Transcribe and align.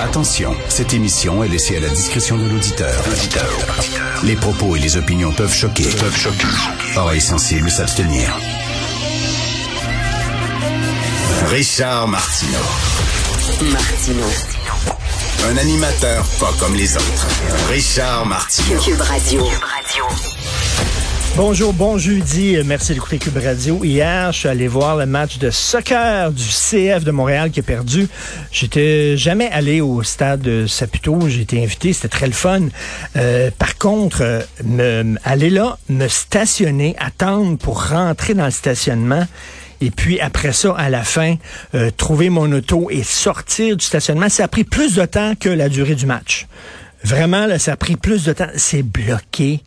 Attention, 0.00 0.56
cette 0.68 0.94
émission 0.94 1.42
est 1.42 1.48
laissée 1.48 1.76
à 1.76 1.80
la 1.80 1.88
discrétion 1.88 2.36
de 2.36 2.48
l'auditeur. 2.48 2.94
Les 4.22 4.36
propos 4.36 4.76
et 4.76 4.78
les 4.78 4.96
opinions 4.96 5.32
peuvent 5.32 5.54
choquer. 5.54 5.84
Peuvent 5.84 6.16
choquer. 6.16 6.46
Oreilles 6.96 7.20
sensibles 7.20 7.70
s'abstenir. 7.70 8.36
Richard 11.50 12.08
Martineau. 12.08 12.58
Martino. 13.72 14.26
Un 15.50 15.56
animateur 15.56 16.24
pas 16.40 16.52
comme 16.58 16.74
les 16.74 16.96
autres. 16.96 17.26
Richard 17.70 18.26
Martineau. 18.26 18.80
Cube 18.80 19.00
Radio. 19.00 19.44
Bonjour, 21.38 21.72
bon 21.72 21.98
jeudi. 21.98 22.56
Merci 22.66 22.94
d'écouter 22.94 23.18
Cube 23.18 23.36
Radio. 23.36 23.84
Hier, 23.84 24.32
je 24.32 24.38
suis 24.40 24.48
allé 24.48 24.66
voir 24.66 24.96
le 24.96 25.06
match 25.06 25.38
de 25.38 25.50
soccer 25.50 26.32
du 26.32 26.42
CF 26.42 27.04
de 27.04 27.12
Montréal 27.12 27.52
qui 27.52 27.60
a 27.60 27.62
perdu. 27.62 28.08
J'étais 28.50 29.16
jamais 29.16 29.48
allé 29.52 29.80
au 29.80 30.02
stade 30.02 30.40
de 30.40 30.66
Saputo. 30.66 31.28
J'ai 31.28 31.42
été 31.42 31.62
invité. 31.62 31.92
C'était 31.92 32.08
très 32.08 32.26
le 32.26 32.32
fun. 32.32 32.62
Euh, 33.14 33.52
par 33.56 33.78
contre, 33.78 34.44
me, 34.64 35.14
aller 35.22 35.48
là, 35.48 35.78
me 35.88 36.08
stationner, 36.08 36.96
attendre 36.98 37.56
pour 37.56 37.86
rentrer 37.86 38.34
dans 38.34 38.46
le 38.46 38.50
stationnement. 38.50 39.24
Et 39.80 39.92
puis 39.92 40.18
après 40.18 40.52
ça, 40.52 40.74
à 40.76 40.90
la 40.90 41.04
fin, 41.04 41.36
euh, 41.76 41.92
trouver 41.96 42.30
mon 42.30 42.50
auto 42.50 42.88
et 42.90 43.04
sortir 43.04 43.76
du 43.76 43.84
stationnement, 43.84 44.28
ça 44.28 44.42
a 44.42 44.48
pris 44.48 44.64
plus 44.64 44.96
de 44.96 45.04
temps 45.04 45.34
que 45.38 45.48
la 45.48 45.68
durée 45.68 45.94
du 45.94 46.06
match. 46.06 46.48
Vraiment, 47.04 47.46
là, 47.46 47.60
ça 47.60 47.74
a 47.74 47.76
pris 47.76 47.94
plus 47.94 48.24
de 48.24 48.32
temps. 48.32 48.50
C'est 48.56 48.82
bloqué, 48.82 49.60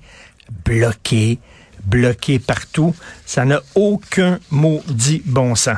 bloqué, 0.65 1.39
bloqué 1.85 2.39
partout. 2.39 2.95
Ça 3.25 3.45
n'a 3.45 3.61
aucun 3.75 4.39
maudit 4.49 5.21
bon 5.25 5.55
sens. 5.55 5.77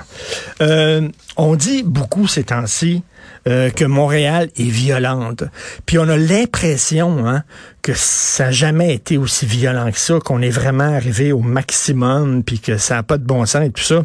Euh, 0.61 1.07
on 1.37 1.55
dit 1.55 1.83
beaucoup 1.83 2.27
ces 2.27 2.43
temps-ci 2.43 3.03
euh, 3.47 3.69
que 3.69 3.85
Montréal 3.85 4.49
est 4.57 4.63
violente. 4.69 5.43
Puis 5.85 5.97
on 5.99 6.07
a 6.09 6.17
l'impression 6.17 7.27
hein, 7.27 7.43
que 7.81 7.93
ça 7.95 8.45
n'a 8.45 8.51
jamais 8.51 8.93
été 8.93 9.17
aussi 9.17 9.45
violent 9.45 9.91
que 9.91 9.99
ça, 9.99 10.19
qu'on 10.23 10.41
est 10.41 10.49
vraiment 10.49 10.93
arrivé 10.95 11.31
au 11.31 11.39
maximum, 11.39 12.43
puis 12.43 12.59
que 12.59 12.77
ça 12.77 12.95
n'a 12.95 13.03
pas 13.03 13.17
de 13.17 13.25
bon 13.25 13.45
sens 13.45 13.65
et 13.65 13.71
tout 13.71 13.83
ça. 13.83 14.03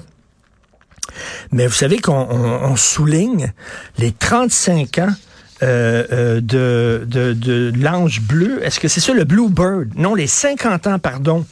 Mais 1.53 1.67
vous 1.67 1.75
savez 1.75 1.99
qu'on 1.99 2.13
on- 2.31 2.71
on 2.71 2.77
souligne 2.77 3.53
les 3.99 4.13
35 4.13 4.99
ans 4.99 5.15
euh, 5.63 6.41
de 6.41 7.73
l'ange 7.83 8.21
bleu. 8.21 8.61
Est-ce 8.65 8.79
que 8.79 8.87
c'est 8.89 9.01
ça, 9.01 9.13
le 9.13 9.25
Bluebird? 9.25 9.91
Non, 9.97 10.15
les 10.15 10.27
50 10.29 10.87
ans, 10.87 10.99
pardon. 11.01 11.45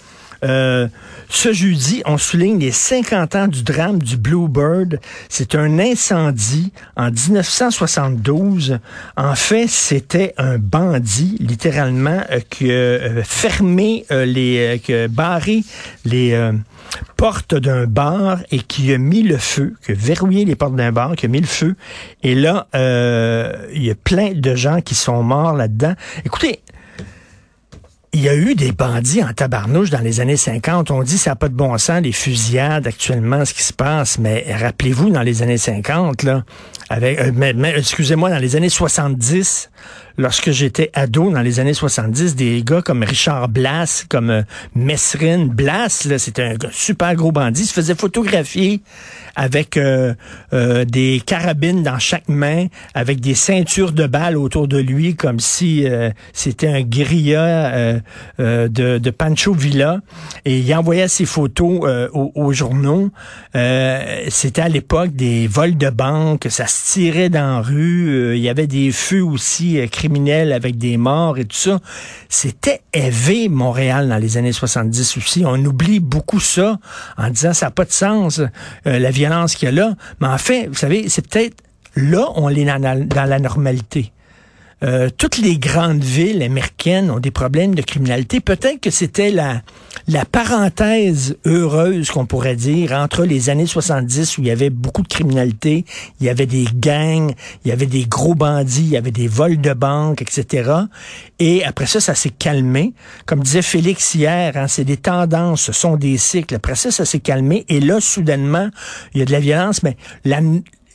Euh, 0.45 0.89
ce 1.29 1.53
jeudi, 1.53 2.03
on 2.07 2.19
souligne 2.19 2.61
les 2.61 2.71
50 2.71 3.35
ans 3.35 3.49
du 3.49 3.63
drame 3.63 3.99
du 3.99 4.17
Bluebird. 4.17 5.01
C'est 5.29 5.55
un 5.55 5.79
incendie 5.79 6.73
en 6.97 7.11
1972. 7.11 8.79
En 9.17 9.35
fait, 9.35 9.67
c'était 9.67 10.35
un 10.39 10.59
bandit, 10.59 11.37
littéralement, 11.41 12.21
euh, 12.31 12.41
qui 12.49 12.71
euh, 12.71 13.23
fermé 13.25 14.07
euh, 14.13 14.25
les, 14.25 14.81
qui 14.83 14.95
a 14.95 15.09
barré 15.09 15.65
les 16.05 16.53
portes 17.17 17.55
d'un 17.55 17.87
bar 17.87 18.39
et 18.53 18.61
qui 18.61 18.93
a 18.93 18.99
mis 18.99 19.23
le 19.23 19.39
feu, 19.39 19.75
qui 19.85 19.93
a 19.93 19.95
verrouillé 19.95 20.45
les 20.45 20.55
portes 20.55 20.77
d'un 20.77 20.93
bar, 20.93 21.17
qui 21.17 21.27
a 21.27 21.29
mis 21.29 21.41
le 21.41 21.47
feu. 21.47 21.75
Et 22.23 22.35
là, 22.35 22.69
il 22.73 23.85
y 23.85 23.91
a 23.91 23.95
plein 23.95 24.33
de 24.33 24.55
gens 24.55 24.81
qui 24.81 24.95
sont 24.95 25.23
morts 25.23 25.55
là-dedans. 25.55 25.95
Écoutez, 26.25 26.61
il 28.17 28.23
y 28.23 28.31
a 28.31 28.35
eu 28.35 28.55
des 28.55 28.73
bandits 28.73 29.23
en 29.23 29.31
tabarnouche 29.35 29.91
dans 29.91 30.01
les 30.01 30.21
années 30.21 30.39
50. 30.39 30.91
On 30.91 31.03
dit 31.03 31.19
ça 31.19 31.33
n'a 31.33 31.37
pas 31.37 31.51
de 31.51 31.55
bon 31.55 31.77
sens, 31.77 32.01
les 32.01 32.13
fusillades 32.13 32.87
actuellement, 32.87 33.45
ce 33.45 33.53
qui 33.53 33.63
se 33.63 33.75
passe. 33.75 34.19
Mais 34.19 34.47
rappelez-vous, 34.59 35.11
dans 35.11 35.21
les 35.21 35.43
années 35.43 35.59
50, 35.59 36.23
là, 36.23 36.43
avec, 36.89 37.21
euh, 37.21 37.31
mais- 37.35 37.55
excusez-moi, 37.77 38.31
dans 38.31 38.39
les 38.39 38.57
années 38.57 38.71
70, 38.71 39.69
lorsque 40.17 40.51
j'étais 40.51 40.91
ado, 40.95 41.31
dans 41.31 41.43
les 41.43 41.61
années 41.61 41.75
70, 41.75 42.37
des 42.37 42.63
gars 42.65 42.81
comme 42.81 43.03
Richard 43.03 43.51
Blas, 43.51 44.07
comme 44.09 44.31
euh, 44.31 44.43
Messrine 44.75 45.51
Blas, 45.51 46.07
là, 46.07 46.19
c'était 46.19 46.43
un 46.43 46.57
super 46.73 47.15
gros 47.17 47.33
bandit, 47.33 47.67
se 47.67 47.75
faisait 47.75 47.95
photographier 47.95 48.81
avec 49.37 49.77
euh, 49.77 50.15
euh, 50.55 50.85
des 50.87 51.23
carabines 51.25 51.83
dans 51.83 51.99
chaque 51.99 52.29
main, 52.29 52.67
avec 52.95 53.21
des 53.21 53.35
ceintures 53.35 53.93
de 53.93 54.07
balles 54.07 54.39
autour 54.39 54.67
de 54.67 54.79
lui, 54.79 55.15
comme 55.15 55.39
si 55.39 55.87
euh, 55.87 56.11
c'était 56.33 56.69
un 56.69 56.81
guérilla 56.81 57.67
euh, 57.75 58.01
euh, 58.41 58.69
de, 58.69 58.99
de 58.99 59.11
Pancho 59.11 59.53
Villa. 59.53 60.01
Et 60.47 60.59
il 60.59 60.75
envoyait 60.75 61.09
ses 61.09 61.27
photos 61.27 61.81
euh, 61.85 62.09
aux, 62.13 62.33
aux 62.35 62.53
journaux. 62.53 63.11
C'était 64.29 64.63
à 64.63 64.69
l'époque 64.69 65.15
des 65.15 65.47
vols 65.47 65.77
de 65.77 65.91
banque, 65.91 66.47
ça 66.49 66.67
se 66.67 66.93
tirait 66.93 67.29
dans 67.29 67.57
la 67.57 67.61
rue. 67.61 68.37
il 68.37 68.43
y 68.43 68.49
avait 68.49 68.67
des 68.67 68.91
feux 68.91 69.23
aussi 69.23 69.79
criminels 69.91 70.53
avec 70.53 70.79
des 70.79 70.97
morts 70.97 71.39
et 71.39 71.45
tout 71.45 71.57
ça. 71.57 71.81
C'était 72.29 72.81
élevé, 72.93 73.49
Montréal, 73.49 74.09
dans 74.09 74.17
les 74.17 74.37
années 74.37 74.53
70 74.53 75.17
aussi. 75.17 75.45
On 75.45 75.57
oublie 75.65 76.01
beaucoup 76.01 76.41
ça 76.41 76.79
en 77.19 77.29
disant 77.31 77.53
ça 77.53 77.67
n'a 77.67 77.71
pas 77.71 77.85
de 77.85 77.93
sens, 77.93 78.41
la 78.85 79.11
violence 79.11 79.26
qu'il 79.57 79.67
y 79.67 79.69
a 79.69 79.73
là. 79.73 79.95
Mais 80.21 80.29
en 80.29 80.39
fait, 80.39 80.67
vous 80.67 80.75
savez, 80.75 81.09
c'est 81.09 81.27
peut-être 81.27 81.57
là 81.95 82.29
on 82.35 82.49
est 82.49 82.65
dans 82.65 82.81
la, 82.81 82.97
dans 82.97 83.25
la 83.25 83.39
normalité. 83.39 84.13
Euh, 84.83 85.09
toutes 85.17 85.39
les 85.39 85.59
grandes 85.59 86.05
villes 86.05 86.43
américaines 86.43 87.11
ont 87.11 87.19
des 87.19 87.31
problèmes 87.31 87.75
de 87.75 87.83
criminalité. 87.83 88.41
Peut-être 88.41 88.81
que 88.81 88.91
c'était 88.91 89.31
la, 89.31 89.63
la 90.09 90.25
parenthèse 90.25 91.37
heureuse 91.45 92.11
qu'on 92.11 92.27
pourrait 92.27 92.57
dire 92.57 92.93
entre 92.93 93.25
les 93.25 93.51
années 93.51 93.67
70 93.67 94.39
où 94.39 94.43
il 94.43 94.47
y 94.47 94.51
avait 94.51 94.71
beaucoup 94.71 95.03
de 95.03 95.09
criminalité, 95.09 95.85
il 96.21 96.27
y 96.27 96.29
avait 96.29 96.47
des 96.47 96.67
gangs, 96.75 97.33
il 97.65 97.69
y 97.69 97.73
avait 97.73 97.87
des 97.87 98.05
gros 98.05 98.35
bandits, 98.35 98.83
il 98.83 98.91
y 98.91 98.97
avait 98.97 99.11
des 99.11 99.27
vols 99.27 99.61
de 99.61 99.73
banque, 99.73 100.23
etc. 100.23 100.71
Et 101.39 101.65
après 101.65 101.87
ça, 101.87 102.01
ça 102.01 102.15
s'est 102.15 102.31
calmé. 102.31 102.95
Comme 103.27 103.43
disait 103.43 103.63
Félix 103.63 104.15
hier, 104.15 104.57
hein, 104.57 104.69
c'est 104.69 104.85
des 104.85 104.97
tendances, 104.97 105.63
ce 105.63 105.73
sont 105.73 105.97
des 105.97 106.19
cycles. 106.19 106.55
Après 106.55 106.77
ça, 106.77 106.91
ça 106.91 107.05
s'est 107.05 107.21
calmé. 107.21 107.65
Et 107.69 107.81
là, 107.81 108.01
soudainement, 108.01 108.69
il 109.15 109.21
y 109.21 109.23
a 109.23 109.25
de 109.25 109.33
la 109.33 109.41
violence, 109.41 109.83
mais 109.83 109.97
la, 110.25 110.41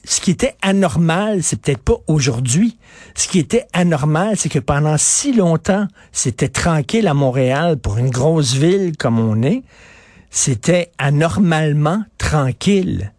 ce 0.03 0.19
qui 0.19 0.31
était 0.31 0.55
anormal, 0.61 1.43
c'est 1.43 1.61
peut-être 1.61 1.83
pas 1.83 1.97
aujourd'hui. 2.07 2.77
Ce 3.15 3.27
qui 3.27 3.39
était 3.39 3.67
anormal, 3.73 4.35
c'est 4.35 4.49
que 4.49 4.59
pendant 4.59 4.97
si 4.97 5.33
longtemps, 5.33 5.87
c'était 6.11 6.49
tranquille 6.49 7.07
à 7.07 7.13
Montréal 7.13 7.77
pour 7.77 7.97
une 7.97 8.09
grosse 8.09 8.53
ville 8.55 8.97
comme 8.97 9.19
on 9.19 9.43
est. 9.43 9.63
C'était 10.31 10.91
anormalement 10.97 12.03
tranquille. 12.17 13.11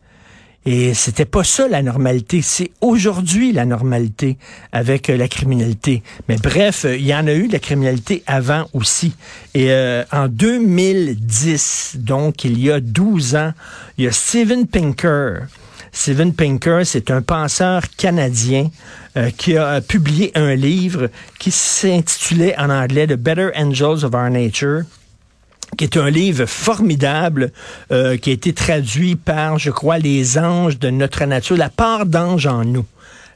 Et 0.64 0.94
c'était 0.94 1.25
pas 1.25 1.43
ça 1.43 1.67
la 1.67 1.82
normalité, 1.82 2.40
c'est 2.40 2.70
aujourd'hui 2.81 3.52
la 3.52 3.64
normalité 3.64 4.38
avec 4.70 5.11
euh, 5.11 5.17
la 5.17 5.26
criminalité. 5.26 6.05
Mais 6.29 6.37
bref, 6.37 6.84
euh, 6.84 6.96
il 6.96 7.05
y 7.05 7.12
en 7.12 7.26
a 7.26 7.34
eu 7.34 7.49
de 7.49 7.52
la 7.52 7.58
criminalité 7.58 8.23
avant 8.29 8.67
aussi. 8.73 9.12
Et 9.55 9.73
euh, 9.73 10.05
en 10.12 10.29
2010, 10.29 11.96
donc 11.99 12.44
il 12.44 12.62
y 12.62 12.70
a 12.70 12.79
12 12.79 13.34
ans, 13.34 13.52
il 13.99 14.05
y 14.05 14.08
a 14.08 14.12
Steven 14.12 14.69
Pinker. 14.69 15.49
Steven 15.93 16.33
Pinker, 16.33 16.81
c'est 16.85 17.11
un 17.11 17.23
penseur 17.23 17.83
canadien 17.97 18.71
euh, 19.17 19.31
qui 19.31 19.56
a 19.56 19.81
publié 19.81 20.33
un 20.35 20.55
livre 20.55 21.11
qui 21.39 21.50
s'intitulait 21.50 22.59
en 22.59 22.71
anglais 22.71 23.06
The 23.06 23.15
Better 23.15 23.50
Angels 23.55 24.05
of 24.05 24.15
Our 24.15 24.31
Nature 24.31 24.83
qui 25.77 25.85
est 25.85 25.97
un 25.97 26.11
livre 26.11 26.44
formidable 26.47 27.50
euh, 27.91 28.17
qui 28.17 28.31
a 28.31 28.33
été 28.35 28.53
traduit 28.53 29.17
par, 29.17 29.59
je 29.59 29.71
crois, 29.71 29.99
les 29.99 30.39
anges 30.39 30.79
de 30.79 30.91
notre 30.91 31.25
nature, 31.25 31.56
la 31.56 31.71
part 31.71 32.05
d'ange 32.05 32.47
en 32.47 32.65
nous 32.65 32.85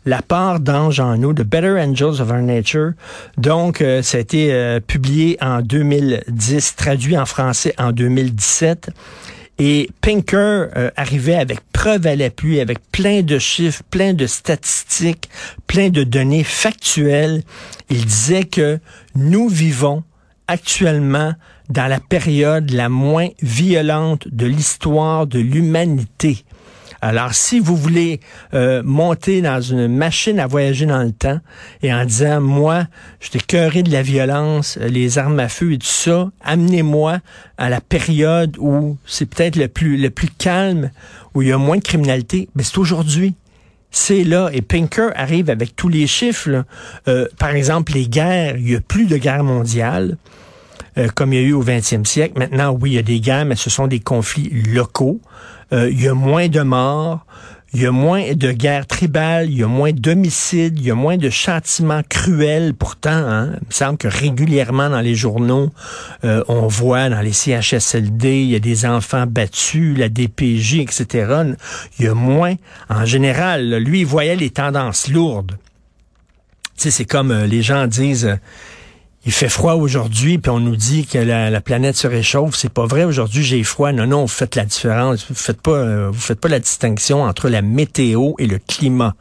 la 0.06 0.22
part 0.22 0.60
d'ange 0.60 1.00
en 1.00 1.18
nous, 1.18 1.34
The 1.34 1.42
Better 1.42 1.80
Angels 1.80 2.20
of 2.20 2.30
Our 2.30 2.40
Nature. 2.40 2.92
Donc, 3.36 3.80
euh, 3.80 4.02
ça 4.02 4.18
a 4.18 4.20
été 4.20 4.52
euh, 4.52 4.78
publié 4.78 5.36
en 5.40 5.60
2010, 5.60 6.76
traduit 6.76 7.18
en 7.18 7.26
français 7.26 7.74
en 7.76 7.90
2017. 7.90 8.90
Et 9.58 9.88
Pinker 10.02 10.68
euh, 10.76 10.90
arrivait 10.96 11.36
avec 11.36 11.60
preuve 11.72 12.06
à 12.06 12.14
l'appui, 12.14 12.60
avec 12.60 12.78
plein 12.92 13.22
de 13.22 13.38
chiffres, 13.38 13.82
plein 13.90 14.12
de 14.12 14.26
statistiques, 14.26 15.30
plein 15.66 15.88
de 15.88 16.04
données 16.04 16.44
factuelles. 16.44 17.42
Il 17.88 18.04
disait 18.04 18.44
que 18.44 18.78
nous 19.14 19.48
vivons 19.48 20.02
actuellement 20.46 21.32
dans 21.70 21.86
la 21.86 22.00
période 22.00 22.70
la 22.70 22.88
moins 22.88 23.28
violente 23.42 24.28
de 24.28 24.46
l'histoire 24.46 25.26
de 25.26 25.38
l'humanité. 25.38 26.44
Alors, 27.00 27.34
si 27.34 27.60
vous 27.60 27.76
voulez 27.76 28.20
euh, 28.54 28.82
monter 28.84 29.42
dans 29.42 29.60
une 29.60 29.88
machine 29.88 30.40
à 30.40 30.46
voyager 30.46 30.86
dans 30.86 31.02
le 31.02 31.12
temps 31.12 31.40
et 31.82 31.92
en 31.92 32.04
disant, 32.04 32.40
moi, 32.40 32.86
j'étais 33.20 33.40
cœuré 33.40 33.82
de 33.82 33.90
la 33.90 34.02
violence, 34.02 34.78
euh, 34.80 34.88
les 34.88 35.18
armes 35.18 35.40
à 35.40 35.48
feu 35.48 35.72
et 35.72 35.78
tout 35.78 35.86
ça, 35.86 36.30
amenez-moi 36.42 37.18
à 37.58 37.70
la 37.70 37.80
période 37.80 38.56
où 38.58 38.96
c'est 39.06 39.26
peut-être 39.26 39.56
le 39.56 39.68
plus, 39.68 39.96
le 39.96 40.10
plus 40.10 40.28
calme, 40.28 40.90
où 41.34 41.42
il 41.42 41.48
y 41.48 41.52
a 41.52 41.58
moins 41.58 41.76
de 41.76 41.82
criminalité, 41.82 42.48
mais 42.54 42.62
c'est 42.62 42.78
aujourd'hui 42.78 43.34
c'est 43.96 44.24
là. 44.24 44.50
Et 44.52 44.60
Pinker 44.60 45.10
arrive 45.14 45.48
avec 45.48 45.74
tous 45.74 45.88
les 45.88 46.06
chiffres. 46.06 46.64
Euh, 47.08 47.26
par 47.38 47.50
exemple, 47.50 47.92
les 47.92 48.06
guerres, 48.08 48.56
il 48.58 48.70
y 48.70 48.76
a 48.76 48.80
plus 48.80 49.06
de 49.06 49.16
guerres 49.16 49.44
mondiales. 49.44 50.18
Euh, 50.98 51.08
comme 51.14 51.32
il 51.32 51.40
y 51.40 51.44
a 51.44 51.46
eu 51.46 51.52
au 51.52 51.62
20e 51.62 52.04
siècle. 52.04 52.38
Maintenant, 52.38 52.76
oui, 52.80 52.92
il 52.92 52.94
y 52.94 52.98
a 52.98 53.02
des 53.02 53.20
guerres, 53.20 53.44
mais 53.44 53.56
ce 53.56 53.68
sont 53.68 53.86
des 53.86 54.00
conflits 54.00 54.50
locaux. 54.50 55.20
Euh, 55.72 55.90
il 55.90 56.00
y 56.00 56.08
a 56.08 56.14
moins 56.14 56.48
de 56.48 56.60
morts. 56.60 57.26
Il 57.74 57.82
y 57.82 57.86
a 57.86 57.90
moins 57.90 58.32
de 58.32 58.52
guerres 58.52 58.86
tribales, 58.86 59.50
il 59.50 59.58
y 59.58 59.62
a 59.62 59.66
moins 59.66 59.92
d'homicides, 59.92 60.78
il 60.78 60.86
y 60.86 60.90
a 60.90 60.94
moins 60.94 61.18
de 61.18 61.28
châtiments 61.28 62.00
cruels. 62.08 62.72
Pourtant, 62.72 63.10
hein, 63.10 63.50
il 63.60 63.66
me 63.66 63.72
semble 63.72 63.98
que 63.98 64.08
régulièrement 64.08 64.88
dans 64.88 65.00
les 65.00 65.14
journaux, 65.14 65.70
euh, 66.24 66.42
on 66.48 66.68
voit 66.68 67.10
dans 67.10 67.20
les 67.20 67.32
CHSLD, 67.32 68.40
il 68.40 68.50
y 68.50 68.54
a 68.54 68.60
des 68.60 68.86
enfants 68.86 69.26
battus, 69.26 69.98
la 69.98 70.08
DPJ, 70.08 70.76
etc. 70.76 71.42
Il 71.98 72.06
y 72.06 72.08
a 72.08 72.14
moins. 72.14 72.54
En 72.88 73.04
général, 73.04 73.76
lui, 73.76 74.00
il 74.00 74.06
voyait 74.06 74.36
les 74.36 74.50
tendances 74.50 75.08
lourdes. 75.08 75.58
Tu 76.78 76.84
sais, 76.84 76.90
c'est 76.90 77.04
comme 77.04 77.34
les 77.44 77.62
gens 77.62 77.86
disent, 77.86 78.38
il 79.26 79.32
fait 79.32 79.48
froid 79.48 79.74
aujourd'hui, 79.74 80.38
puis 80.38 80.50
on 80.50 80.60
nous 80.60 80.76
dit 80.76 81.04
que 81.04 81.18
la, 81.18 81.60
planète 81.60 81.96
se 81.96 82.06
réchauffe. 82.06 82.54
C'est 82.54 82.72
pas 82.72 82.86
vrai. 82.86 83.02
Aujourd'hui, 83.02 83.42
j'ai 83.42 83.64
froid. 83.64 83.90
Non, 83.90 84.06
non, 84.06 84.20
vous 84.20 84.28
faites 84.28 84.54
la 84.54 84.64
différence. 84.64 85.26
Vous 85.28 85.34
faites 85.34 85.60
pas, 85.60 85.72
euh, 85.72 86.10
vous 86.12 86.20
faites 86.20 86.38
pas 86.38 86.48
la 86.48 86.60
distinction 86.60 87.24
entre 87.24 87.48
la 87.48 87.60
météo 87.60 88.34
et 88.38 88.46
le 88.46 88.60
climat. 88.60 89.16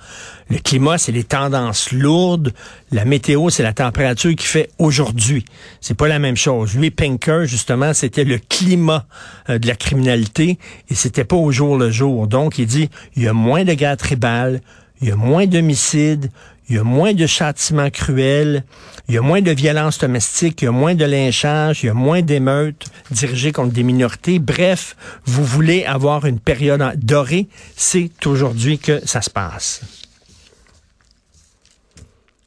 Le 0.52 0.60
climat, 0.60 1.00
c'est 1.00 1.12
les 1.12 1.24
tendances 1.24 1.92
lourdes. 1.92 2.54
La 2.92 3.04
météo, 3.04 3.50
c'est 3.50 3.64
la 3.64 3.74
température 3.74 4.36
qui 4.36 4.46
fait 4.46 4.70
aujourd'hui. 4.78 5.44
C'est 5.82 5.96
pas 5.96 6.08
la 6.08 6.20
même 6.20 6.38
chose. 6.38 6.76
Lui, 6.76 6.92
Pinker, 6.92 7.48
justement, 7.48 7.96
c'était 7.96 8.26
le 8.26 8.38
climat 8.38 9.08
euh, 9.50 9.58
de 9.58 9.66
la 9.66 9.76
criminalité 9.76 10.60
et 10.88 10.94
c'était 10.94 11.24
pas 11.24 11.36
au 11.36 11.52
jour 11.52 11.80
le 11.80 11.90
jour. 11.90 12.28
Donc, 12.28 12.60
il 12.60 12.68
dit, 12.68 12.92
il 13.16 13.24
y 13.24 13.28
a 13.28 13.34
moins 13.34 13.64
de 13.64 13.74
guerres 13.74 13.98
tribales, 13.98 14.62
il 15.02 15.10
y 15.10 15.12
a 15.12 15.16
moins 15.16 15.48
d'homicides, 15.48 16.30
il 16.70 16.76
y 16.76 16.80
a 16.80 16.84
moins 16.84 17.14
de 17.14 17.28
châtiments 17.28 17.90
cruels, 17.90 18.64
il 19.08 19.16
y 19.16 19.18
a 19.18 19.22
moins 19.22 19.42
de 19.42 19.52
violence 19.52 20.00
domestique, 20.00 20.62
il 20.62 20.66
y 20.66 20.68
a 20.68 20.72
moins 20.72 20.96
de 20.96 21.06
lynchage, 21.06 21.84
il 21.84 21.88
y 21.88 21.90
a 21.90 21.94
moins 21.94 22.22
d'émeutes 22.22 22.88
dirigées 23.12 23.52
contre 23.52 23.74
des 23.74 23.84
minorités. 23.84 24.40
Bref, 24.40 24.96
vous 25.26 25.44
voulez 25.44 25.86
avoir 25.86 26.26
une 26.26 26.40
période 26.40 26.82
dorée, 26.98 27.48
c'est 27.76 28.26
aujourd'hui 28.26 28.80
que 28.80 29.02
ça 29.06 29.22
se 29.22 29.30
passe. 29.30 29.82